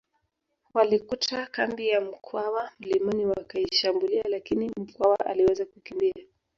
[0.73, 6.25] Walikuta kambi ya Mkwawa mlimani wakaishambulia lakini Mkwawa aliweza kukimbia